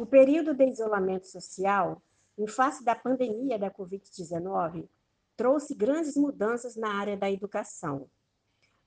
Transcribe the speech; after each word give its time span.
O 0.00 0.06
período 0.06 0.54
de 0.54 0.64
isolamento 0.64 1.26
social, 1.26 2.02
em 2.38 2.46
face 2.46 2.82
da 2.82 2.94
pandemia 2.94 3.58
da 3.58 3.70
Covid-19, 3.70 4.88
trouxe 5.36 5.74
grandes 5.74 6.16
mudanças 6.16 6.74
na 6.74 6.94
área 6.94 7.18
da 7.18 7.30
educação. 7.30 8.08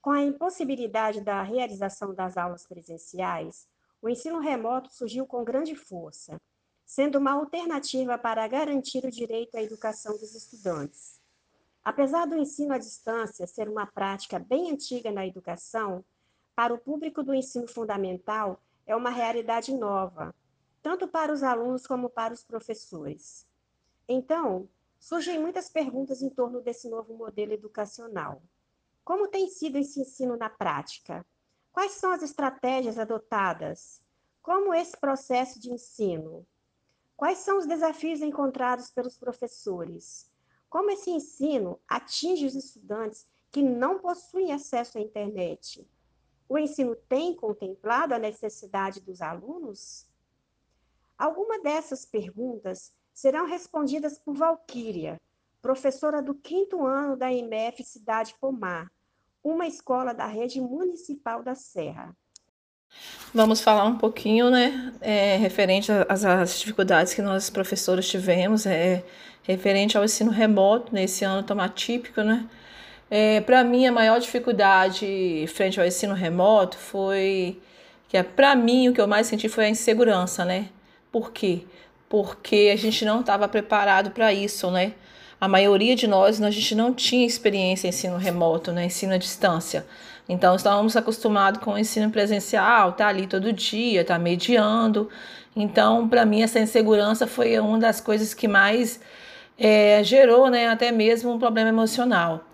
Com 0.02 0.10
a 0.10 0.24
impossibilidade 0.24 1.20
da 1.20 1.40
realização 1.40 2.12
das 2.12 2.36
aulas 2.36 2.66
presenciais, 2.66 3.68
o 4.02 4.08
ensino 4.08 4.40
remoto 4.40 4.92
surgiu 4.92 5.24
com 5.24 5.44
grande 5.44 5.76
força, 5.76 6.36
sendo 6.84 7.18
uma 7.18 7.30
alternativa 7.30 8.18
para 8.18 8.48
garantir 8.48 9.04
o 9.04 9.10
direito 9.10 9.56
à 9.56 9.62
educação 9.62 10.18
dos 10.18 10.34
estudantes. 10.34 11.20
Apesar 11.84 12.26
do 12.26 12.36
ensino 12.36 12.74
à 12.74 12.78
distância 12.78 13.46
ser 13.46 13.68
uma 13.68 13.86
prática 13.86 14.40
bem 14.40 14.72
antiga 14.72 15.12
na 15.12 15.24
educação, 15.24 16.04
para 16.56 16.74
o 16.74 16.78
público 16.78 17.22
do 17.22 17.32
ensino 17.32 17.68
fundamental 17.68 18.60
é 18.84 18.96
uma 18.96 19.10
realidade 19.10 19.72
nova, 19.72 20.34
tanto 20.84 21.08
para 21.08 21.32
os 21.32 21.42
alunos 21.42 21.86
como 21.86 22.10
para 22.10 22.34
os 22.34 22.44
professores. 22.44 23.48
Então, 24.06 24.68
surgem 24.98 25.40
muitas 25.40 25.70
perguntas 25.70 26.20
em 26.20 26.28
torno 26.28 26.60
desse 26.60 26.90
novo 26.90 27.14
modelo 27.14 27.54
educacional. 27.54 28.42
Como 29.02 29.26
tem 29.26 29.48
sido 29.48 29.78
esse 29.78 30.02
ensino 30.02 30.36
na 30.36 30.50
prática? 30.50 31.24
Quais 31.72 31.92
são 31.92 32.12
as 32.12 32.22
estratégias 32.22 32.98
adotadas? 32.98 34.02
Como 34.42 34.74
esse 34.74 34.94
processo 34.94 35.58
de 35.58 35.72
ensino? 35.72 36.46
Quais 37.16 37.38
são 37.38 37.56
os 37.56 37.66
desafios 37.66 38.20
encontrados 38.20 38.90
pelos 38.90 39.16
professores? 39.16 40.30
Como 40.68 40.90
esse 40.90 41.08
ensino 41.08 41.80
atinge 41.88 42.44
os 42.44 42.54
estudantes 42.54 43.26
que 43.50 43.62
não 43.62 44.00
possuem 44.00 44.52
acesso 44.52 44.98
à 44.98 45.00
internet? 45.00 45.88
O 46.46 46.58
ensino 46.58 46.94
tem 46.94 47.34
contemplado 47.34 48.12
a 48.12 48.18
necessidade 48.18 49.00
dos 49.00 49.22
alunos? 49.22 50.12
Alguma 51.18 51.60
dessas 51.60 52.04
perguntas 52.04 52.92
serão 53.12 53.46
respondidas 53.46 54.18
por 54.18 54.36
Valquíria, 54.36 55.20
professora 55.62 56.20
do 56.20 56.34
quinto 56.34 56.84
ano 56.84 57.16
da 57.16 57.32
IMF 57.32 57.82
Cidade 57.84 58.34
Pomar, 58.40 58.90
uma 59.42 59.66
escola 59.66 60.12
da 60.12 60.26
rede 60.26 60.60
municipal 60.60 61.42
da 61.42 61.54
Serra. 61.54 62.14
Vamos 63.32 63.60
falar 63.60 63.84
um 63.84 63.98
pouquinho, 63.98 64.50
né, 64.50 64.92
é, 65.00 65.36
referente 65.36 65.90
às, 66.08 66.24
às, 66.24 66.58
dificuldades 66.58 67.14
que 67.14 67.22
nós 67.22 67.50
professores 67.50 68.08
tivemos, 68.08 68.66
é, 68.66 69.04
referente 69.42 69.96
ao 69.96 70.04
ensino 70.04 70.30
remoto 70.30 70.94
nesse 70.94 71.24
ano 71.24 71.42
tão 71.42 71.58
atípico, 71.60 72.22
né? 72.22 72.48
É, 73.10 73.40
para 73.42 73.62
mim, 73.62 73.86
a 73.86 73.92
maior 73.92 74.18
dificuldade 74.18 75.46
frente 75.48 75.78
ao 75.78 75.86
ensino 75.86 76.14
remoto 76.14 76.76
foi 76.78 77.60
que, 78.08 78.22
para 78.22 78.54
mim, 78.54 78.88
o 78.88 78.94
que 78.94 79.00
eu 79.00 79.06
mais 79.06 79.26
senti 79.26 79.48
foi 79.48 79.66
a 79.66 79.68
insegurança, 79.68 80.44
né? 80.44 80.68
Por 81.14 81.30
quê? 81.30 81.60
Porque 82.08 82.72
a 82.72 82.76
gente 82.76 83.04
não 83.04 83.20
estava 83.20 83.46
preparado 83.46 84.10
para 84.10 84.32
isso, 84.32 84.68
né? 84.68 84.94
A 85.40 85.46
maioria 85.46 85.94
de 85.94 86.08
nós, 86.08 86.42
a 86.42 86.50
gente 86.50 86.74
não 86.74 86.92
tinha 86.92 87.24
experiência 87.24 87.86
em 87.86 87.90
ensino 87.90 88.16
remoto, 88.16 88.72
né? 88.72 88.86
Ensino 88.86 89.14
à 89.14 89.16
distância. 89.16 89.86
Então, 90.28 90.56
estávamos 90.56 90.96
acostumados 90.96 91.60
com 91.60 91.74
o 91.74 91.78
ensino 91.78 92.10
presencial, 92.10 92.94
tá 92.94 93.06
ali 93.06 93.28
todo 93.28 93.52
dia, 93.52 94.04
tá 94.04 94.18
mediando. 94.18 95.08
Então, 95.54 96.08
para 96.08 96.26
mim, 96.26 96.42
essa 96.42 96.58
insegurança 96.58 97.28
foi 97.28 97.56
uma 97.60 97.78
das 97.78 98.00
coisas 98.00 98.34
que 98.34 98.48
mais 98.48 99.00
é, 99.56 100.02
gerou, 100.02 100.50
né, 100.50 100.66
até 100.66 100.90
mesmo 100.90 101.32
um 101.32 101.38
problema 101.38 101.68
emocional. 101.68 102.44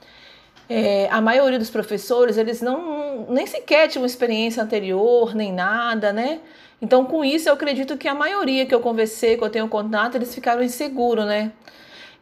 É, 0.69 1.09
a 1.11 1.23
maioria 1.23 1.59
dos 1.59 1.71
professores, 1.71 2.37
eles 2.37 2.61
não 2.61 3.25
nem 3.31 3.47
sequer 3.47 3.89
tinham 3.89 4.05
experiência 4.05 4.63
anterior, 4.63 5.35
nem 5.35 5.51
nada, 5.51 6.13
né? 6.13 6.41
Então, 6.83 7.05
com 7.05 7.25
isso, 7.25 7.49
eu 7.49 7.53
acredito 7.55 7.97
que 7.99 8.09
a 8.09 8.15
maioria 8.15 8.65
que 8.67 8.75
eu 8.75 8.81
conversei, 8.81 9.37
que 9.37 9.45
eu 9.45 9.51
tenho 9.51 9.69
contato, 9.69 10.15
eles 10.17 10.35
ficaram 10.35 10.63
inseguros, 10.63 11.27
né? 11.27 11.53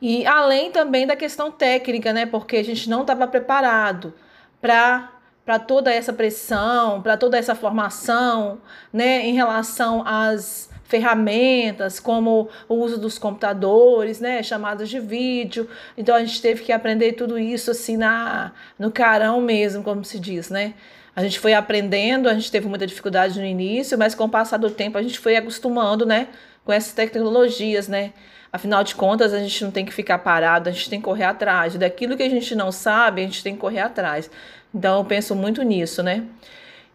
E 0.00 0.27
além 0.27 0.70
também 0.70 1.06
da 1.06 1.17
questão 1.17 1.50
técnica, 1.50 2.12
né? 2.12 2.27
Porque 2.27 2.56
a 2.56 2.65
gente 2.65 2.89
não 2.89 3.03
estava 3.03 3.27
preparado 3.27 4.15
para 4.60 5.12
para 5.49 5.59
toda 5.59 5.91
essa 5.91 6.12
pressão, 6.12 7.00
para 7.00 7.16
toda 7.16 7.38
essa 7.38 7.55
formação, 7.55 8.60
né, 8.93 9.27
em 9.27 9.33
relação 9.33 10.03
às 10.06 10.69
ferramentas, 10.84 11.99
como 11.99 12.50
o 12.69 12.75
uso 12.75 13.00
dos 13.00 13.19
computadores, 13.19 14.21
né, 14.21 14.43
chamadas 14.43 14.91
de 14.91 15.00
vídeo. 15.00 15.66
Então 15.97 16.15
a 16.15 16.21
gente 16.21 16.43
teve 16.43 16.62
que 16.62 16.71
aprender 16.71 17.15
tudo 17.15 17.38
isso 17.38 17.71
assim 17.71 17.97
na 17.97 18.53
no 18.78 18.91
carão 18.91 19.41
mesmo, 19.41 19.83
como 19.83 20.04
se 20.04 20.21
diz, 20.21 20.50
né? 20.50 20.75
A 21.19 21.23
gente 21.23 21.41
foi 21.41 21.53
aprendendo, 21.53 22.29
a 22.29 22.34
gente 22.34 22.49
teve 22.49 22.69
muita 22.69 22.87
dificuldade 22.87 23.41
no 23.41 23.45
início, 23.45 23.99
mas 23.99 24.15
com 24.15 24.27
o 24.27 24.29
passar 24.29 24.56
do 24.56 24.71
tempo 24.71 24.97
a 24.97 25.03
gente 25.03 25.19
foi 25.19 25.34
acostumando, 25.34 26.06
né, 26.06 26.29
com 26.65 26.73
essas 26.73 26.93
tecnologias, 26.93 27.89
né? 27.89 28.12
Afinal 28.53 28.84
de 28.84 28.95
contas, 28.95 29.34
a 29.34 29.41
gente 29.41 29.65
não 29.65 29.73
tem 29.73 29.84
que 29.84 29.93
ficar 29.93 30.19
parado, 30.19 30.69
a 30.69 30.73
gente 30.73 30.89
tem 30.89 31.01
que 31.01 31.05
correr 31.05 31.25
atrás. 31.25 31.75
Daquilo 31.75 32.17
que 32.17 32.23
a 32.23 32.28
gente 32.31 32.55
não 32.55 32.71
sabe, 32.71 33.23
a 33.23 33.25
gente 33.25 33.43
tem 33.43 33.55
que 33.55 33.59
correr 33.59 33.81
atrás. 33.81 34.31
Então, 34.73 34.99
eu 34.99 35.05
penso 35.05 35.34
muito 35.34 35.61
nisso, 35.62 36.05
né? 36.05 36.23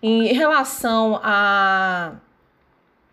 Em 0.01 0.31
relação 0.31 1.19
a 1.21 2.13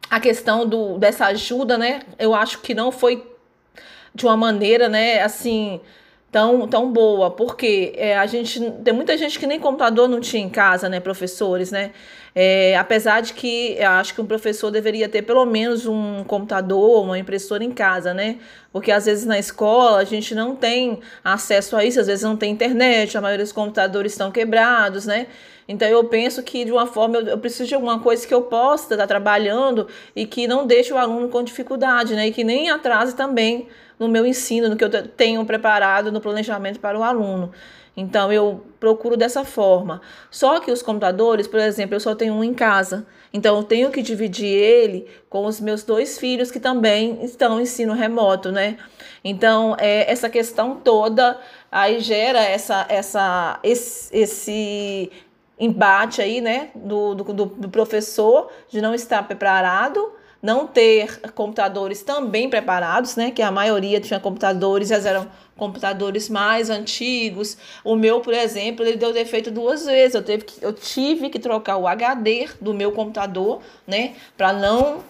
a 0.08 0.20
questão 0.20 0.64
do, 0.64 0.96
dessa 0.96 1.26
ajuda, 1.26 1.76
né? 1.76 2.02
Eu 2.20 2.36
acho 2.36 2.60
que 2.60 2.72
não 2.72 2.92
foi 2.92 3.28
de 4.14 4.26
uma 4.26 4.36
maneira, 4.36 4.88
né, 4.88 5.22
assim, 5.22 5.80
tão, 6.30 6.68
tão 6.68 6.92
boa, 6.92 7.30
porque 7.30 7.92
é, 7.96 8.16
a 8.16 8.26
gente 8.26 8.60
tem 8.84 8.94
muita 8.94 9.16
gente 9.18 9.38
que 9.38 9.46
nem 9.46 9.58
computador 9.58 10.08
não 10.08 10.20
tinha 10.20 10.42
em 10.42 10.48
casa, 10.48 10.88
né, 10.88 11.00
professores, 11.00 11.70
né? 11.70 11.90
É, 12.32 12.76
apesar 12.76 13.20
de 13.22 13.32
que 13.32 13.74
eu 13.76 13.88
acho 13.88 14.14
que 14.14 14.20
um 14.20 14.26
professor 14.26 14.70
deveria 14.70 15.08
ter 15.08 15.22
pelo 15.22 15.44
menos 15.44 15.86
um 15.86 16.22
computador, 16.22 17.02
uma 17.02 17.18
impressora 17.18 17.64
em 17.64 17.72
casa, 17.72 18.14
né? 18.14 18.36
Porque 18.72 18.92
às 18.92 19.06
vezes 19.06 19.26
na 19.26 19.38
escola 19.38 19.98
a 19.98 20.04
gente 20.04 20.32
não 20.32 20.54
tem 20.54 21.00
acesso 21.24 21.76
a 21.76 21.84
isso, 21.84 21.98
às 21.98 22.06
vezes 22.06 22.22
não 22.22 22.36
tem 22.36 22.52
internet, 22.52 23.18
a 23.18 23.20
maioria 23.20 23.44
dos 23.44 23.52
computadores 23.52 24.12
estão 24.12 24.30
quebrados, 24.30 25.06
né? 25.06 25.26
Então 25.66 25.88
eu 25.88 26.04
penso 26.04 26.40
que 26.44 26.64
de 26.64 26.70
uma 26.70 26.86
forma 26.86 27.16
eu, 27.16 27.26
eu 27.26 27.38
preciso 27.38 27.68
de 27.68 27.74
alguma 27.74 27.98
coisa 27.98 28.24
que 28.24 28.34
eu 28.34 28.42
possa 28.42 28.94
estar 28.94 29.06
trabalhando 29.08 29.88
e 30.14 30.24
que 30.24 30.46
não 30.46 30.66
deixe 30.66 30.92
o 30.92 30.98
aluno 30.98 31.28
com 31.28 31.42
dificuldade, 31.42 32.14
né? 32.14 32.28
E 32.28 32.32
que 32.32 32.44
nem 32.44 32.70
atrase 32.70 33.16
também 33.16 33.66
no 34.00 34.08
meu 34.08 34.26
ensino, 34.26 34.70
no 34.70 34.76
que 34.76 34.84
eu 34.84 35.08
tenho 35.08 35.44
preparado 35.44 36.10
no 36.10 36.22
planejamento 36.22 36.80
para 36.80 36.98
o 36.98 37.02
aluno. 37.02 37.52
Então 37.94 38.32
eu 38.32 38.64
procuro 38.80 39.14
dessa 39.14 39.44
forma. 39.44 40.00
Só 40.30 40.58
que 40.58 40.72
os 40.72 40.80
computadores, 40.80 41.46
por 41.46 41.60
exemplo, 41.60 41.94
eu 41.94 42.00
só 42.00 42.14
tenho 42.14 42.32
um 42.32 42.42
em 42.42 42.54
casa. 42.54 43.06
Então 43.32 43.58
eu 43.58 43.62
tenho 43.62 43.90
que 43.90 44.00
dividir 44.00 44.48
ele 44.48 45.06
com 45.28 45.44
os 45.44 45.60
meus 45.60 45.84
dois 45.84 46.18
filhos 46.18 46.50
que 46.50 46.58
também 46.58 47.22
estão 47.22 47.60
em 47.60 47.64
ensino 47.64 47.92
remoto, 47.92 48.50
né? 48.50 48.78
Então 49.22 49.76
é, 49.78 50.10
essa 50.10 50.30
questão 50.30 50.76
toda 50.76 51.38
aí 51.70 52.00
gera 52.00 52.40
essa, 52.40 52.86
essa, 52.88 53.60
esse, 53.62 54.16
esse 54.16 55.12
embate 55.58 56.22
aí, 56.22 56.40
né, 56.40 56.70
do, 56.74 57.14
do, 57.14 57.44
do 57.44 57.68
professor 57.68 58.50
de 58.70 58.80
não 58.80 58.94
estar 58.94 59.22
preparado 59.24 60.14
não 60.42 60.66
ter 60.66 61.20
computadores 61.32 62.02
também 62.02 62.48
preparados, 62.48 63.16
né? 63.16 63.30
Que 63.30 63.42
a 63.42 63.50
maioria 63.50 64.00
tinha 64.00 64.18
computadores, 64.18 64.90
eles 64.90 65.04
eram 65.04 65.28
computadores 65.56 66.30
mais 66.30 66.70
antigos. 66.70 67.58
O 67.84 67.94
meu, 67.94 68.20
por 68.20 68.32
exemplo, 68.32 68.84
ele 68.84 68.96
deu 68.96 69.12
defeito 69.12 69.50
duas 69.50 69.84
vezes. 69.84 70.14
Eu, 70.14 70.22
teve 70.22 70.44
que, 70.44 70.64
eu 70.64 70.72
tive 70.72 71.28
que 71.28 71.38
trocar 71.38 71.76
o 71.76 71.86
HD 71.86 72.48
do 72.60 72.72
meu 72.72 72.92
computador, 72.92 73.60
né? 73.86 74.14
Para 74.36 74.52
não 74.52 75.04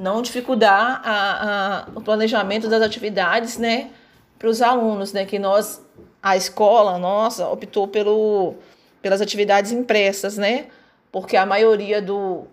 não 0.00 0.22
dificultar 0.22 1.02
a, 1.04 1.84
a, 1.84 1.88
o 1.94 2.00
planejamento 2.00 2.66
das 2.68 2.82
atividades, 2.82 3.58
né? 3.58 3.90
Para 4.38 4.48
os 4.48 4.62
alunos, 4.62 5.12
né? 5.12 5.24
Que 5.24 5.38
nós, 5.38 5.84
a 6.22 6.36
escola 6.36 6.98
nossa, 6.98 7.46
optou 7.48 7.86
pelo, 7.86 8.54
pelas 9.00 9.20
atividades 9.20 9.70
impressas, 9.70 10.36
né? 10.36 10.66
Porque 11.12 11.36
a 11.36 11.44
maioria 11.44 12.00
do, 12.00 12.46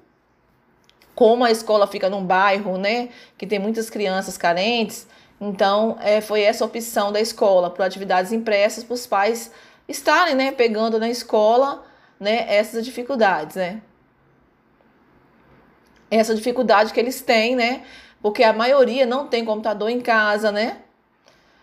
como 1.19 1.44
a 1.44 1.52
escola 1.52 1.85
fica 1.85 2.09
num 2.09 2.24
bairro, 2.24 2.78
né, 2.78 3.09
que 3.38 3.46
tem 3.46 3.59
muitas 3.59 3.90
crianças 3.90 4.38
carentes, 4.38 5.05
então 5.41 5.97
é, 5.99 6.22
foi 6.22 6.44
essa 6.44 6.64
opção 6.64 7.11
da 7.11 7.20
escola 7.20 7.70
por 7.70 7.84
atividades 7.84 8.32
impressas 8.32 8.85
para 8.85 8.94
os 8.94 9.05
pais 9.05 9.52
estarem, 9.85 10.34
né, 10.34 10.53
pegando 10.53 10.97
na 10.97 11.09
escola, 11.09 11.84
né, 12.17 12.46
essas 12.47 12.85
dificuldades, 12.85 13.58
né. 13.58 13.82
Essa 16.09 16.34
dificuldade 16.34 16.94
que 16.94 16.99
eles 17.02 17.20
têm, 17.20 17.53
né, 17.53 17.84
porque 18.22 18.41
a 18.41 18.53
maioria 18.53 19.05
não 19.05 19.28
tem 19.28 19.44
computador 19.44 19.90
em 19.90 19.99
casa, 19.99 20.53
né. 20.53 20.78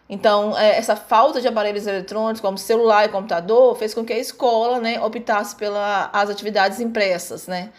Então, 0.06 0.54
é, 0.58 0.76
essa 0.76 0.96
falta 0.96 1.40
de 1.40 1.48
aparelhos 1.48 1.86
eletrônicos, 1.86 2.42
como 2.42 2.58
celular 2.58 3.06
e 3.06 3.08
computador, 3.08 3.74
fez 3.78 3.94
com 3.94 4.04
que 4.04 4.12
a 4.12 4.18
escola, 4.18 4.80
né, 4.80 5.00
optasse 5.00 5.56
pelas 5.56 6.28
atividades 6.28 6.78
impressas, 6.78 7.46
né. 7.46 7.72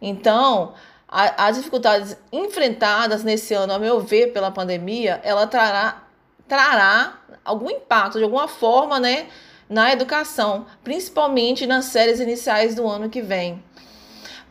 Então, 0.00 0.74
as 1.08 1.56
dificuldades 1.56 2.16
enfrentadas 2.30 3.24
nesse 3.24 3.54
ano, 3.54 3.72
a 3.72 3.78
meu 3.78 4.00
ver, 4.00 4.32
pela 4.32 4.50
pandemia, 4.50 5.20
ela 5.24 5.46
trará, 5.46 6.02
trará 6.46 7.18
algum 7.44 7.70
impacto 7.70 8.18
de 8.18 8.24
alguma 8.24 8.46
forma, 8.46 9.00
né, 9.00 9.26
na 9.68 9.90
educação, 9.92 10.66
principalmente 10.84 11.66
nas 11.66 11.86
séries 11.86 12.20
iniciais 12.20 12.74
do 12.74 12.86
ano 12.86 13.08
que 13.08 13.22
vem. 13.22 13.62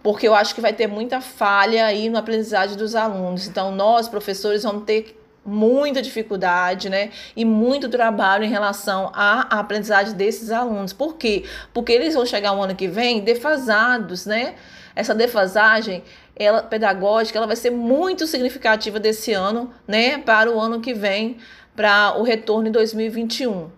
porque 0.03 0.27
eu 0.27 0.33
acho 0.33 0.55
que 0.55 0.61
vai 0.61 0.71
ter 0.71 0.87
muita 0.87 1.19
falha 1.19 1.85
aí 1.85 2.07
no 2.09 2.17
aprendizagem 2.17 2.77
dos 2.77 2.95
alunos. 2.95 3.45
Então, 3.47 3.71
nós, 3.71 4.07
professores, 4.07 4.63
vamos 4.63 4.85
ter 4.85 5.19
muita 5.47 6.01
dificuldade, 6.01 6.89
né? 6.89 7.09
E 7.35 7.45
muito 7.45 7.87
trabalho 7.87 8.43
em 8.43 8.49
relação 8.49 9.09
à 9.13 9.59
aprendizagem 9.59 10.13
desses 10.13 10.51
alunos. 10.51 10.91
Por 10.91 11.15
quê? 11.15 11.45
Porque 11.73 11.93
eles 11.93 12.13
vão 12.13 12.25
chegar 12.25 12.51
o 12.51 12.61
ano 12.61 12.75
que 12.75 12.87
vem 12.87 13.21
defasados, 13.21 14.25
né? 14.25 14.55
Essa 14.93 15.15
defasagem 15.15 16.03
ela, 16.35 16.61
pedagógica 16.61 17.39
ela 17.39 17.47
vai 17.47 17.55
ser 17.55 17.71
muito 17.71 18.27
significativa 18.27 18.99
desse 18.99 19.31
ano, 19.31 19.73
né? 19.87 20.17
Para 20.17 20.51
o 20.51 20.59
ano 20.59 20.81
que 20.81 20.93
vem, 20.93 21.37
para 21.75 22.17
o 22.17 22.23
retorno 22.23 22.67
em 22.67 22.71
2021. 22.71 23.69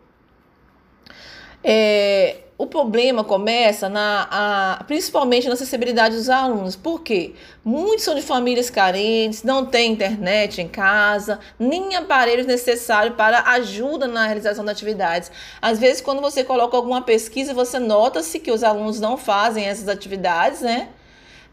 É, 1.64 2.38
o 2.60 2.68
problema 2.68 3.24
começa 3.24 3.88
na, 3.88 4.28
a, 4.30 4.84
principalmente 4.84 5.48
na 5.48 5.54
acessibilidade 5.54 6.18
dos 6.18 6.30
alunos. 6.30 6.76
Por 6.76 7.02
quê? 7.02 7.34
Muitos 7.64 8.04
são 8.04 8.14
de 8.14 8.22
famílias 8.22 8.70
carentes, 8.70 9.44
não 9.44 9.66
têm 9.66 9.94
internet 9.94 10.62
em 10.62 10.68
casa, 10.68 11.40
nem 11.58 11.96
aparelhos 11.96 12.46
necessários 12.46 13.16
para 13.16 13.44
ajuda 13.52 14.10
na 14.10 14.26
realização 14.26 14.66
das 14.66 14.76
atividades. 14.76 15.32
Às 15.62 15.80
vezes, 15.80 16.02
quando 16.02 16.20
você 16.20 16.44
coloca 16.44 16.76
alguma 16.76 17.02
pesquisa, 17.02 17.54
você 17.54 17.80
nota-se 17.80 18.42
que 18.42 18.52
os 18.52 18.62
alunos 18.62 19.00
não 19.00 19.16
fazem 19.16 19.64
essas 19.64 19.88
atividades, 19.88 20.60
né? 20.60 20.90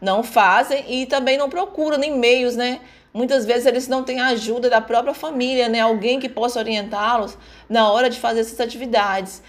Não 0.01 0.23
fazem 0.23 0.83
e 0.89 1.05
também 1.05 1.37
não 1.37 1.49
procuram 1.49 1.97
nem 1.97 2.17
meios, 2.17 2.57
né? 2.57 2.81
Muitas 3.13 3.45
vezes 3.45 3.65
eles 3.65 3.87
não 3.87 4.03
têm 4.03 4.19
a 4.19 4.27
ajuda 4.27 4.69
da 4.69 4.81
própria 4.81 5.13
família, 5.13 5.69
né? 5.69 5.79
Alguém 5.79 6.19
que 6.19 6.27
possa 6.27 6.59
orientá-los 6.59 7.37
na 7.69 7.89
hora 7.89 8.09
de 8.09 8.19
fazer 8.19 8.41
essas 8.41 8.59
atividades 8.59 9.41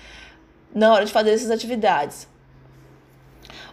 na 0.75 0.93
hora 0.93 1.05
de 1.05 1.13
fazer 1.13 1.31
essas 1.31 1.51
atividades. 1.51 2.29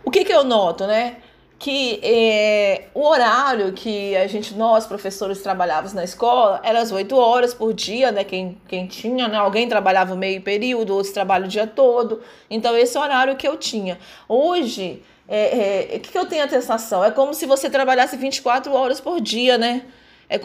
O 0.03 0.11
que, 0.11 0.23
que 0.23 0.33
eu 0.33 0.43
noto, 0.43 0.85
né? 0.85 1.17
Que 1.57 1.99
é, 2.03 2.87
o 2.93 3.07
horário 3.07 3.73
que 3.73 4.15
a 4.15 4.27
gente, 4.27 4.53
nós 4.53 4.85
professores, 4.85 5.41
trabalhávamos 5.41 5.93
na 5.93 6.03
escola 6.03 6.59
era 6.63 6.79
as 6.79 6.91
8 6.91 7.15
horas 7.15 7.53
por 7.53 7.73
dia, 7.73 8.11
né? 8.11 8.23
Quem, 8.23 8.61
quem 8.67 8.85
tinha, 8.87 9.27
né? 9.27 9.37
Alguém 9.37 9.67
trabalhava 9.67 10.15
meio 10.15 10.41
período, 10.41 10.93
outros 10.93 11.13
trabalham 11.13 11.47
o 11.47 11.49
dia 11.49 11.65
todo. 11.65 12.21
Então, 12.49 12.77
esse 12.77 12.95
é 12.95 12.99
o 12.99 13.03
horário 13.03 13.35
que 13.35 13.47
eu 13.47 13.57
tinha. 13.57 13.97
Hoje, 14.27 15.01
é, 15.27 15.93
é, 15.93 15.97
o 15.97 15.99
que, 15.99 16.11
que 16.11 16.17
eu 16.17 16.27
tenho 16.27 16.43
a 16.43 16.49
sensação? 16.49 17.03
É 17.03 17.09
como 17.09 17.33
se 17.33 17.45
você 17.45 17.69
trabalhasse 17.69 18.15
24 18.15 18.71
horas 18.71 19.01
por 19.01 19.19
dia, 19.19 19.57
né? 19.57 19.85
É, 20.29 20.39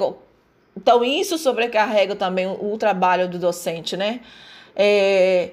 então, 0.77 1.05
isso 1.05 1.37
sobrecarrega 1.37 2.17
também 2.17 2.47
o, 2.47 2.73
o 2.73 2.79
trabalho 2.79 3.29
do 3.29 3.39
docente, 3.39 3.97
né? 3.97 4.21
É, 4.75 5.51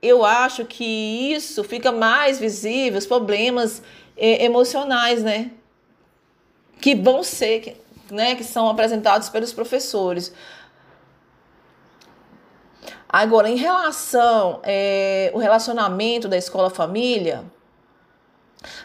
eu 0.00 0.24
acho 0.24 0.64
que 0.64 0.84
isso 1.32 1.64
fica 1.64 1.90
mais 1.90 2.38
visível, 2.38 2.98
os 2.98 3.06
problemas 3.06 3.82
é, 4.16 4.44
emocionais, 4.44 5.22
né? 5.22 5.50
Que 6.80 6.94
vão 6.94 7.22
ser, 7.22 7.80
né? 8.10 8.34
Que 8.36 8.44
são 8.44 8.68
apresentados 8.68 9.28
pelos 9.28 9.52
professores. 9.52 10.32
Agora, 13.08 13.48
em 13.48 13.56
relação 13.56 14.60
é, 14.62 15.30
o 15.34 15.38
relacionamento 15.38 16.28
da 16.28 16.36
escola-família, 16.36 17.42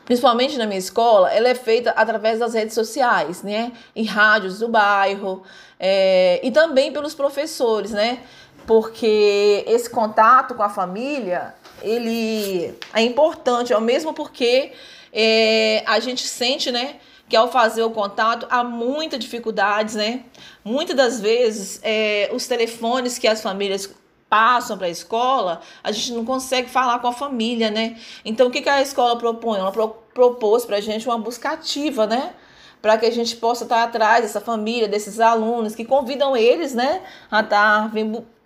principalmente 0.06 0.58
na 0.58 0.66
minha 0.66 0.80
escola, 0.80 1.32
ela 1.32 1.50
é 1.50 1.56
feita 1.56 1.92
através 1.92 2.40
das 2.40 2.54
redes 2.54 2.74
sociais, 2.74 3.44
né? 3.44 3.74
Em 3.96 4.06
rádios 4.06 4.60
do 4.60 4.68
bairro 4.68 5.44
é, 5.80 6.40
e 6.42 6.52
também 6.52 6.94
pelos 6.94 7.14
professores, 7.14 7.92
né? 7.92 8.24
Porque 8.66 9.64
esse 9.68 9.90
contato 9.90 10.56
com 10.56 10.64
a 10.64 10.70
família 10.70 11.54
ele 11.82 12.74
é 12.94 13.02
importante, 13.02 13.74
ao 13.74 13.82
mesmo 13.82 14.14
porque 14.14 14.72
é, 15.12 15.84
a 15.86 16.00
gente 16.00 16.28
sente, 16.28 16.72
né, 16.72 16.96
que 17.28 17.36
ao 17.36 17.52
fazer 17.52 17.84
o 17.84 17.92
contato 17.92 18.46
há 18.50 18.64
muitas 18.64 19.20
dificuldades, 19.20 19.96
né? 19.96 20.24
Muitas 20.64 20.96
das 20.96 21.20
vezes 21.22 21.80
é, 21.84 22.30
os 22.34 22.48
telefones 22.48 23.18
que 23.18 23.28
as 23.28 23.42
famílias 23.42 23.90
passam 24.30 24.78
para 24.78 24.88
a 24.88 24.90
escola, 24.90 25.62
a 25.84 25.92
gente 25.92 26.12
não 26.14 26.26
consegue 26.26 26.70
falar 26.70 27.00
com 27.00 27.08
a 27.08 27.14
família, 27.14 27.70
né? 27.70 27.98
Então 28.26 28.48
o 28.48 28.52
que, 28.52 28.62
que 28.62 28.70
a 28.70 28.82
escola 28.82 29.18
propõe? 29.18 29.60
Ela 29.60 29.72
pro, 29.72 29.90
propôs 30.14 30.66
para 30.66 30.78
a 30.78 30.82
gente 30.82 31.08
uma 31.08 31.18
busca 31.18 31.52
ativa, 31.52 32.06
né? 32.06 32.34
Para 32.82 32.98
que 32.98 33.06
a 33.06 33.12
gente 33.12 33.36
possa 33.38 33.64
estar 33.64 33.84
atrás 33.84 34.24
dessa 34.24 34.42
família, 34.42 34.88
desses 34.88 35.20
alunos, 35.20 35.76
que 35.76 35.86
convidam 35.86 36.36
eles, 36.36 36.74
né, 36.74 37.02
a 37.32 37.40
estar 37.40 37.92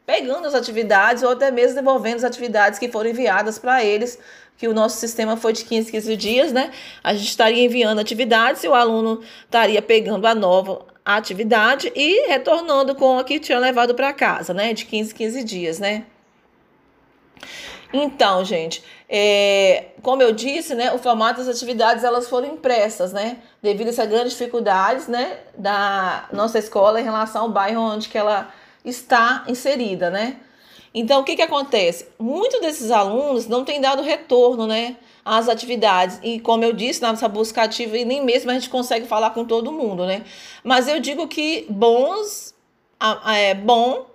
pegando 0.07 0.47
as 0.47 0.55
atividades 0.55 1.21
ou 1.21 1.31
até 1.31 1.51
mesmo 1.51 1.75
devolvendo 1.75 2.15
as 2.15 2.23
atividades 2.23 2.79
que 2.79 2.87
foram 2.87 3.09
enviadas 3.09 3.59
para 3.59 3.83
eles, 3.83 4.17
que 4.57 4.65
o 4.65 4.73
nosso 4.73 4.97
sistema 4.97 5.35
foi 5.35 5.51
de 5.51 5.65
15, 5.65 5.91
15 5.91 6.15
dias, 6.15 6.53
né? 6.53 6.71
A 7.03 7.13
gente 7.13 7.27
estaria 7.27 7.63
enviando 7.65 7.99
atividades 7.99 8.63
e 8.63 8.69
o 8.69 8.73
aluno 8.73 9.21
estaria 9.43 9.81
pegando 9.81 10.25
a 10.25 10.33
nova 10.33 10.85
atividade 11.03 11.91
e 11.93 12.25
retornando 12.29 12.95
com 12.95 13.19
a 13.19 13.23
que 13.25 13.37
tinha 13.37 13.59
levado 13.59 13.93
para 13.93 14.13
casa, 14.13 14.53
né? 14.53 14.73
De 14.73 14.85
15, 14.85 15.13
15 15.13 15.43
dias, 15.43 15.77
né? 15.77 16.05
Então, 17.91 18.45
gente, 18.45 18.83
é, 19.09 19.87
como 20.01 20.21
eu 20.21 20.31
disse, 20.31 20.73
né, 20.73 20.91
o 20.93 20.97
formato 20.97 21.39
das 21.39 21.49
atividades 21.55 22.03
elas 22.03 22.27
foram 22.27 22.47
impressas, 22.47 23.13
né, 23.13 23.37
devido 23.61 23.87
a 23.87 23.89
essas 23.91 24.07
grandes 24.09 24.33
dificuldades, 24.33 25.07
né, 25.07 25.37
da 25.57 26.27
nossa 26.33 26.59
escola 26.59 26.99
em 26.99 27.03
relação 27.05 27.43
ao 27.43 27.49
bairro 27.49 27.79
onde 27.79 28.09
que 28.09 28.17
ela 28.17 28.51
está 28.89 29.43
inserida, 29.47 30.09
né? 30.09 30.37
Então, 30.93 31.21
o 31.21 31.23
que, 31.23 31.35
que 31.35 31.41
acontece? 31.41 32.07
Muitos 32.17 32.59
desses 32.59 32.89
alunos 32.89 33.47
não 33.47 33.63
têm 33.63 33.79
dado 33.79 34.01
retorno, 34.01 34.65
né? 34.65 34.97
Às 35.23 35.49
atividades. 35.49 36.19
E 36.23 36.39
como 36.39 36.63
eu 36.63 36.73
disse, 36.73 37.01
na 37.01 37.09
nossa 37.09 37.27
busca 37.27 37.63
ativa, 37.63 37.93
nem 37.97 38.23
mesmo 38.23 38.49
a 38.49 38.53
gente 38.53 38.69
consegue 38.69 39.05
falar 39.05 39.31
com 39.31 39.45
todo 39.45 39.71
mundo, 39.71 40.05
né? 40.05 40.23
Mas 40.63 40.87
eu 40.87 40.99
digo 40.99 41.27
que 41.27 41.65
bons, 41.69 42.55
é 43.27 43.53
bom, 43.53 44.07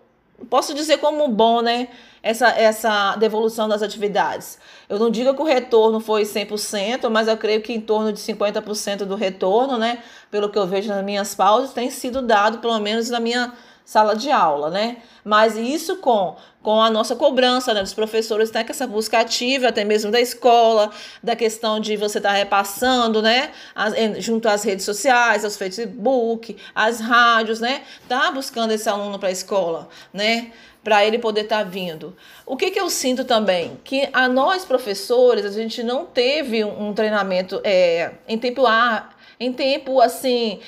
posso 0.49 0.75
dizer 0.75 0.99
como 0.99 1.29
bom, 1.29 1.61
né? 1.61 1.89
Essa, 2.23 2.49
essa 2.51 3.17
devolução 3.17 3.69
das 3.69 3.83
atividades. 3.83 4.59
Eu 4.89 4.99
não 4.99 5.11
digo 5.11 5.35
que 5.35 5.43
o 5.43 5.45
retorno 5.45 5.99
foi 5.99 6.23
100%, 6.23 7.09
mas 7.11 7.27
eu 7.27 7.37
creio 7.37 7.61
que 7.61 7.73
em 7.73 7.81
torno 7.81 8.13
de 8.13 8.21
50% 8.21 9.05
do 9.05 9.17
retorno, 9.17 9.77
né? 9.77 9.99
Pelo 10.31 10.49
que 10.49 10.59
eu 10.59 10.67
vejo 10.67 10.89
nas 10.89 11.05
minhas 11.05 11.35
pausas, 11.35 11.73
tem 11.73 11.91
sido 11.91 12.23
dado, 12.23 12.59
pelo 12.59 12.79
menos 12.79 13.11
na 13.11 13.19
minha 13.19 13.53
sala 13.93 14.17
de 14.17 14.31
aula, 14.31 14.71
né? 14.71 14.97
Mas 15.23 15.55
isso 15.55 15.99
com, 15.99 16.35
com 16.63 16.81
a 16.81 16.89
nossa 16.89 17.15
cobrança 17.15 17.75
né, 17.75 17.83
dos 17.83 17.93
professores, 17.93 18.51
né, 18.51 18.65
com 18.65 18.71
essa 18.71 18.87
busca 18.87 19.19
ativa, 19.21 19.69
até 19.69 19.85
mesmo 19.85 20.11
da 20.11 20.19
escola, 20.19 20.91
da 21.23 21.37
questão 21.37 21.79
de 21.79 21.95
você 21.95 22.17
estar 22.17 22.31
tá 22.31 22.35
repassando, 22.35 23.21
né? 23.21 23.51
As, 23.75 23.95
junto 24.25 24.49
às 24.49 24.65
redes 24.65 24.87
sociais, 24.87 25.45
aos 25.45 25.59
Facebook, 25.59 26.57
às 26.75 27.01
rádios, 27.01 27.61
né? 27.61 27.83
Tá 28.09 28.31
buscando 28.31 28.73
esse 28.73 28.89
aluno 28.89 29.19
para 29.19 29.29
a 29.29 29.33
escola, 29.33 29.91
né? 30.11 30.53
Para 30.83 31.05
ele 31.05 31.19
poder 31.19 31.43
estar 31.43 31.59
tá 31.59 31.65
vindo. 31.65 32.17
O 32.47 32.57
que, 32.57 32.71
que 32.71 32.81
eu 32.81 32.89
sinto 32.89 33.27
também? 33.27 33.79
Que 33.85 34.09
a 34.11 34.27
nós, 34.27 34.65
professores, 34.65 35.45
a 35.45 35.51
gente 35.51 35.83
não 35.83 36.07
teve 36.07 36.65
um, 36.65 36.89
um 36.89 36.95
treinamento 36.95 37.61
é, 37.63 38.13
em 38.27 38.39
tempo 38.39 38.67
A, 38.67 39.11
em 39.39 39.53
tempo 39.53 40.01
assim 40.01 40.61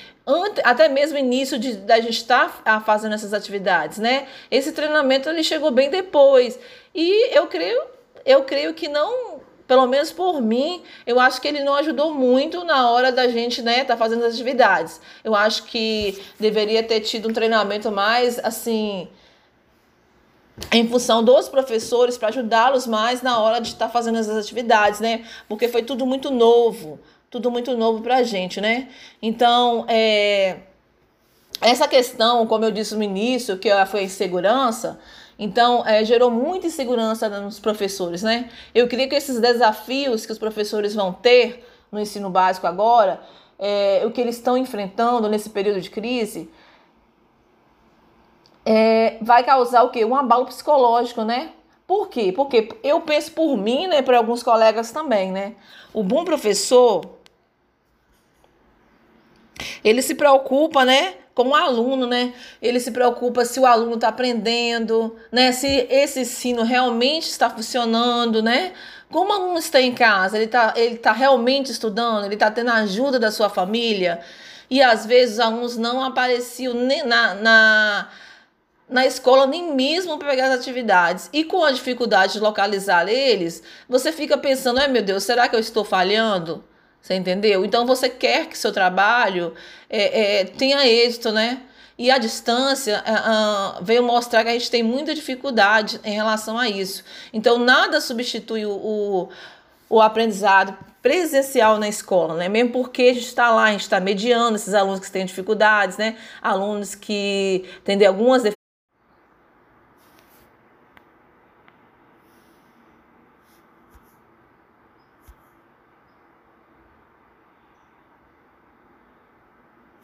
até 0.62 0.88
mesmo 0.88 1.18
início 1.18 1.58
de 1.58 1.74
da 1.74 2.00
gente 2.00 2.16
estar 2.16 2.62
tá 2.62 2.80
fazendo 2.80 3.14
essas 3.14 3.34
atividades, 3.34 3.98
né? 3.98 4.26
Esse 4.50 4.72
treinamento 4.72 5.28
ele 5.28 5.44
chegou 5.44 5.70
bem 5.70 5.90
depois 5.90 6.58
e 6.94 7.36
eu 7.36 7.46
creio, 7.46 7.82
eu 8.24 8.42
creio 8.44 8.72
que 8.72 8.88
não, 8.88 9.40
pelo 9.66 9.86
menos 9.86 10.10
por 10.12 10.40
mim, 10.40 10.82
eu 11.06 11.20
acho 11.20 11.40
que 11.40 11.48
ele 11.48 11.62
não 11.62 11.74
ajudou 11.74 12.14
muito 12.14 12.64
na 12.64 12.90
hora 12.90 13.12
da 13.12 13.28
gente, 13.28 13.60
né, 13.60 13.84
tá 13.84 13.96
fazendo 13.96 14.24
as 14.24 14.34
atividades. 14.34 15.00
Eu 15.22 15.34
acho 15.34 15.64
que 15.64 16.22
deveria 16.40 16.82
ter 16.82 17.00
tido 17.00 17.28
um 17.28 17.32
treinamento 17.32 17.92
mais 17.92 18.38
assim 18.38 19.08
em 20.70 20.88
função 20.88 21.22
dos 21.22 21.48
professores 21.48 22.16
para 22.16 22.28
ajudá-los 22.28 22.86
mais 22.86 23.22
na 23.22 23.40
hora 23.40 23.60
de 23.60 23.68
estar 23.68 23.86
tá 23.86 23.92
fazendo 23.92 24.18
as 24.18 24.28
atividades, 24.28 25.00
né? 25.00 25.26
Porque 25.48 25.68
foi 25.68 25.82
tudo 25.82 26.06
muito 26.06 26.30
novo 26.30 26.98
tudo 27.34 27.50
muito 27.50 27.76
novo 27.76 28.00
para 28.00 28.18
a 28.18 28.22
gente, 28.22 28.60
né? 28.60 28.88
Então, 29.20 29.84
é, 29.88 30.58
essa 31.60 31.88
questão, 31.88 32.46
como 32.46 32.64
eu 32.64 32.70
disse 32.70 32.94
no 32.94 33.02
início, 33.02 33.58
que 33.58 33.68
foi 33.86 34.00
a 34.00 34.02
insegurança, 34.04 35.00
então 35.36 35.84
é, 35.84 36.04
gerou 36.04 36.30
muita 36.30 36.68
insegurança 36.68 37.28
nos 37.40 37.58
professores, 37.58 38.22
né? 38.22 38.48
Eu 38.72 38.86
queria 38.86 39.08
que 39.08 39.16
esses 39.16 39.40
desafios 39.40 40.24
que 40.24 40.30
os 40.30 40.38
professores 40.38 40.94
vão 40.94 41.12
ter 41.12 41.66
no 41.90 41.98
ensino 41.98 42.30
básico 42.30 42.68
agora, 42.68 43.20
é, 43.58 44.02
o 44.06 44.12
que 44.12 44.20
eles 44.20 44.36
estão 44.36 44.56
enfrentando 44.56 45.28
nesse 45.28 45.50
período 45.50 45.80
de 45.80 45.90
crise, 45.90 46.48
é, 48.64 49.18
vai 49.20 49.42
causar 49.42 49.82
o 49.82 49.90
quê? 49.90 50.04
Um 50.04 50.14
abalo 50.14 50.46
psicológico, 50.46 51.24
né? 51.24 51.50
Por 51.84 52.08
quê? 52.08 52.32
Porque 52.32 52.68
eu 52.84 53.00
penso 53.00 53.32
por 53.32 53.56
mim, 53.56 53.88
né, 53.88 54.02
para 54.02 54.18
alguns 54.18 54.40
colegas 54.40 54.92
também, 54.92 55.32
né? 55.32 55.54
O 55.92 56.02
bom 56.02 56.24
professor, 56.24 57.04
ele 59.82 60.02
se 60.02 60.14
preocupa, 60.14 60.84
né? 60.84 61.14
Com 61.34 61.48
o 61.48 61.54
aluno, 61.54 62.06
né? 62.06 62.32
Ele 62.62 62.78
se 62.78 62.90
preocupa 62.90 63.44
se 63.44 63.58
o 63.58 63.66
aluno 63.66 63.94
está 63.94 64.08
aprendendo, 64.08 65.16
né? 65.32 65.52
Se 65.52 65.86
esse 65.90 66.20
ensino 66.20 66.62
realmente 66.62 67.28
está 67.28 67.50
funcionando, 67.50 68.42
né? 68.42 68.72
Como 69.10 69.30
o 69.30 69.32
aluno 69.32 69.58
está 69.58 69.80
em 69.80 69.94
casa, 69.94 70.36
ele 70.36 70.46
está 70.46 70.72
ele 70.76 70.96
tá 70.96 71.12
realmente 71.12 71.70
estudando, 71.70 72.24
ele 72.24 72.34
está 72.34 72.50
tendo 72.50 72.70
a 72.70 72.76
ajuda 72.76 73.18
da 73.18 73.30
sua 73.30 73.48
família, 73.48 74.20
e 74.68 74.82
às 74.82 75.06
vezes 75.06 75.34
os 75.34 75.40
alunos 75.40 75.76
não 75.76 76.02
apareciam 76.02 76.74
nem 76.74 77.04
na, 77.06 77.34
na, 77.34 78.08
na 78.88 79.06
escola, 79.06 79.46
nem 79.46 79.72
mesmo 79.74 80.18
para 80.18 80.30
pegar 80.30 80.46
as 80.48 80.58
atividades. 80.58 81.30
E 81.32 81.44
com 81.44 81.64
a 81.64 81.70
dificuldade 81.70 82.34
de 82.34 82.40
localizar 82.40 83.08
eles, 83.08 83.62
você 83.88 84.10
fica 84.10 84.36
pensando: 84.38 84.80
ai 84.80 84.88
meu 84.88 85.02
Deus, 85.02 85.22
será 85.22 85.48
que 85.48 85.54
eu 85.54 85.60
estou 85.60 85.84
falhando? 85.84 86.64
Você 87.04 87.12
entendeu? 87.16 87.66
Então 87.66 87.84
você 87.84 88.08
quer 88.08 88.46
que 88.46 88.56
seu 88.56 88.72
trabalho 88.72 89.52
é, 89.90 90.40
é, 90.40 90.44
tenha 90.46 90.86
êxito, 90.86 91.30
né? 91.30 91.60
E 91.98 92.10
a 92.10 92.16
distância 92.16 93.04
uh, 93.06 93.80
uh, 93.80 93.84
veio 93.84 94.02
mostrar 94.02 94.42
que 94.42 94.48
a 94.48 94.52
gente 94.54 94.70
tem 94.70 94.82
muita 94.82 95.14
dificuldade 95.14 96.00
em 96.02 96.14
relação 96.14 96.56
a 96.58 96.66
isso. 96.66 97.04
Então, 97.30 97.58
nada 97.58 98.00
substitui 98.00 98.64
o, 98.64 98.70
o, 98.70 99.28
o 99.90 100.00
aprendizado 100.00 100.76
presencial 101.02 101.78
na 101.78 101.88
escola, 101.88 102.36
né? 102.36 102.48
Mesmo 102.48 102.72
porque 102.72 103.02
a 103.02 103.14
gente 103.14 103.26
está 103.26 103.50
lá, 103.50 103.64
a 103.64 103.72
gente 103.72 103.82
está 103.82 104.00
mediando 104.00 104.56
esses 104.56 104.72
alunos 104.72 105.00
que 105.00 105.12
têm 105.12 105.26
dificuldades, 105.26 105.98
né? 105.98 106.16
Alunos 106.40 106.94
que 106.94 107.66
têm 107.84 108.02
algumas 108.06 108.42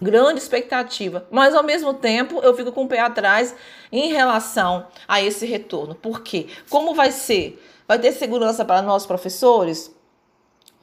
grande 0.00 0.40
expectativa, 0.40 1.26
mas 1.30 1.54
ao 1.54 1.62
mesmo 1.62 1.94
tempo 1.94 2.40
eu 2.42 2.54
fico 2.54 2.72
com 2.72 2.84
o 2.84 2.88
pé 2.88 3.00
atrás 3.00 3.54
em 3.92 4.12
relação 4.12 4.86
a 5.06 5.20
esse 5.20 5.44
retorno. 5.46 5.94
Por 5.94 6.22
quê? 6.22 6.46
Como 6.68 6.94
vai 6.94 7.10
ser? 7.10 7.62
Vai 7.86 7.98
ter 7.98 8.12
segurança 8.12 8.64
para 8.64 8.80
nós 8.80 9.04
professores? 9.04 9.94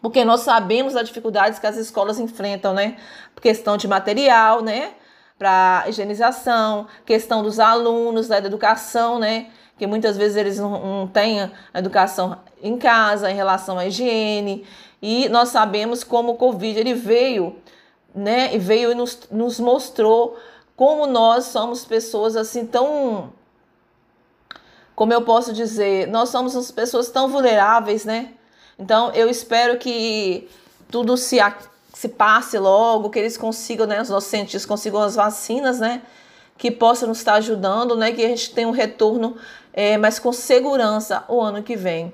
Porque 0.01 0.23
nós 0.23 0.41
sabemos 0.41 0.95
as 0.95 1.07
dificuldades 1.07 1.57
que 1.57 1.65
as 1.65 1.77
escolas 1.77 2.19
enfrentam, 2.19 2.73
né? 2.73 2.97
Questão 3.41 3.77
de 3.77 3.87
material, 3.87 4.61
né? 4.61 4.91
Para 5.37 5.85
higienização, 5.87 6.87
questão 7.05 7.41
dos 7.41 7.59
alunos, 7.59 8.27
da 8.27 8.37
educação, 8.37 9.17
né? 9.17 9.47
Que 9.77 9.87
muitas 9.87 10.17
vezes 10.17 10.37
eles 10.37 10.59
não, 10.59 10.99
não 10.99 11.07
têm 11.07 11.41
a 11.41 11.51
educação 11.75 12.37
em 12.61 12.77
casa 12.77 13.31
em 13.31 13.35
relação 13.35 13.79
à 13.79 13.87
higiene. 13.87 14.65
E 15.01 15.29
nós 15.29 15.49
sabemos 15.49 16.03
como 16.03 16.33
o 16.33 16.35
Covid 16.35 16.79
ele 16.79 16.93
veio 16.93 17.55
né? 18.17 18.53
E 18.55 18.57
veio 18.57 18.91
e 18.91 18.95
nos, 18.95 19.19
nos 19.29 19.59
mostrou 19.59 20.37
como 20.75 21.05
nós 21.05 21.45
somos 21.45 21.85
pessoas 21.85 22.35
assim 22.35 22.65
tão. 22.65 23.31
Como 24.95 25.13
eu 25.13 25.21
posso 25.21 25.53
dizer, 25.53 26.07
nós 26.07 26.29
somos 26.29 26.71
pessoas 26.71 27.09
tão 27.09 27.27
vulneráveis, 27.27 28.03
né? 28.03 28.33
Então 28.79 29.11
eu 29.11 29.29
espero 29.29 29.77
que 29.77 30.49
tudo 30.89 31.15
se, 31.15 31.37
se 31.93 32.09
passe 32.09 32.57
logo, 32.57 33.11
que 33.11 33.19
eles 33.19 33.37
consigam, 33.37 33.85
né? 33.85 34.01
Os 34.01 34.09
nossos 34.09 34.29
cientistas 34.29 34.65
consigam 34.65 35.01
as 35.01 35.15
vacinas, 35.15 35.79
né? 35.79 36.01
Que 36.57 36.71
possam 36.71 37.07
nos 37.07 37.19
estar 37.19 37.35
ajudando, 37.35 37.95
né? 37.95 38.11
Que 38.11 38.25
a 38.25 38.29
gente 38.29 38.51
tenha 38.51 38.67
um 38.67 38.71
retorno, 38.71 39.37
é, 39.71 39.95
mas 39.97 40.17
com 40.17 40.33
segurança 40.33 41.23
o 41.27 41.39
ano 41.39 41.61
que 41.61 41.75
vem. 41.75 42.11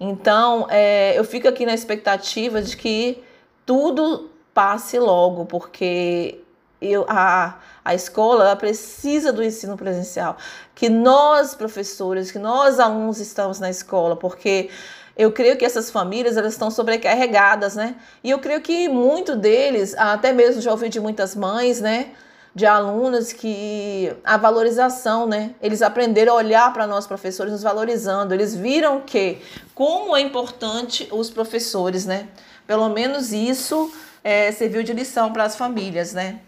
Então, 0.00 0.66
é, 0.68 1.16
eu 1.16 1.22
fico 1.22 1.46
aqui 1.46 1.64
na 1.64 1.74
expectativa 1.74 2.60
de 2.60 2.76
que 2.76 3.22
tudo 3.64 4.33
passe 4.54 4.98
logo, 4.98 5.44
porque 5.44 6.40
eu, 6.80 7.04
a, 7.08 7.58
a 7.84 7.94
escola 7.94 8.54
precisa 8.56 9.32
do 9.32 9.42
ensino 9.42 9.76
presencial. 9.76 10.36
Que 10.74 10.88
nós, 10.88 11.54
professores, 11.54 12.30
que 12.30 12.38
nós, 12.38 12.78
alunos, 12.78 13.18
estamos 13.18 13.58
na 13.58 13.68
escola, 13.68 14.16
porque 14.16 14.70
eu 15.16 15.32
creio 15.32 15.56
que 15.56 15.64
essas 15.64 15.90
famílias 15.90 16.36
elas 16.36 16.52
estão 16.52 16.70
sobrecarregadas, 16.70 17.76
né? 17.76 17.96
E 18.22 18.30
eu 18.30 18.38
creio 18.38 18.60
que 18.60 18.88
muito 18.88 19.36
deles, 19.36 19.94
até 19.96 20.32
mesmo 20.32 20.60
já 20.60 20.70
ouvi 20.70 20.88
de 20.88 21.00
muitas 21.00 21.34
mães, 21.34 21.80
né? 21.80 22.10
De 22.54 22.66
alunos 22.66 23.32
que 23.32 24.12
a 24.24 24.36
valorização, 24.36 25.26
né? 25.26 25.54
Eles 25.60 25.82
aprenderam 25.82 26.34
a 26.34 26.36
olhar 26.36 26.72
para 26.72 26.86
nós 26.86 27.06
professores 27.06 27.52
nos 27.52 27.62
valorizando. 27.62 28.34
Eles 28.34 28.54
viram 28.54 29.00
que 29.00 29.38
como 29.74 30.16
é 30.16 30.20
importante 30.20 31.08
os 31.10 31.30
professores, 31.30 32.06
né? 32.06 32.28
Pelo 32.66 32.88
menos 32.88 33.32
isso 33.32 33.92
é, 34.24 34.50
serviu 34.50 34.82
de 34.82 34.92
lição 34.92 35.32
para 35.32 35.44
as 35.44 35.54
famílias, 35.56 36.14
né? 36.14 36.40